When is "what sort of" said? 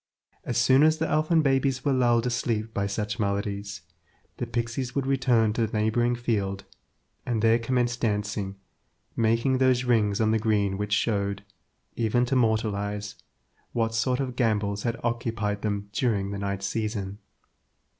13.73-14.35